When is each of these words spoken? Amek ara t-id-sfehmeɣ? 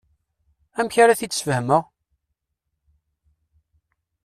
Amek 0.79 0.95
ara 1.03 1.19
t-id-sfehmeɣ? 1.19 1.83